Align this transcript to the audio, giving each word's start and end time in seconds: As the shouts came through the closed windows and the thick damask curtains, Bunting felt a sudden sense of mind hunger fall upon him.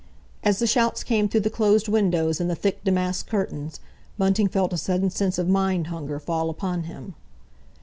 As 0.43 0.57
the 0.57 0.65
shouts 0.65 1.03
came 1.03 1.29
through 1.29 1.41
the 1.41 1.51
closed 1.51 1.87
windows 1.87 2.41
and 2.41 2.49
the 2.49 2.55
thick 2.55 2.83
damask 2.83 3.27
curtains, 3.29 3.79
Bunting 4.17 4.47
felt 4.47 4.73
a 4.73 4.77
sudden 4.77 5.11
sense 5.11 5.37
of 5.37 5.47
mind 5.47 5.89
hunger 5.93 6.17
fall 6.17 6.49
upon 6.49 6.85
him. 6.85 7.13